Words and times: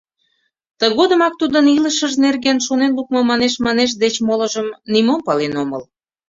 Тыгодымак 0.79 1.33
тудын 1.41 1.65
илышыж 1.77 2.13
нерген 2.25 2.57
шонен 2.65 2.91
лукмо 2.97 3.19
манеш-манеш 3.31 3.91
деч 4.03 4.15
молыжым 4.27 4.67
нимом 4.93 5.19
пален 5.27 5.53
омыл. 5.63 5.83